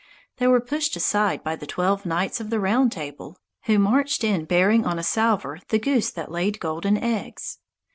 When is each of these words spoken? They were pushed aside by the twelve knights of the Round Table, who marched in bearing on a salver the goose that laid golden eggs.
They 0.37 0.47
were 0.47 0.59
pushed 0.59 0.95
aside 0.95 1.43
by 1.43 1.55
the 1.55 1.67
twelve 1.67 2.07
knights 2.07 2.39
of 2.41 2.49
the 2.49 2.59
Round 2.59 2.91
Table, 2.91 3.37
who 3.65 3.77
marched 3.77 4.23
in 4.23 4.45
bearing 4.45 4.83
on 4.83 4.97
a 4.97 5.03
salver 5.03 5.59
the 5.67 5.77
goose 5.77 6.09
that 6.09 6.31
laid 6.31 6.59
golden 6.59 6.97
eggs. 6.97 7.59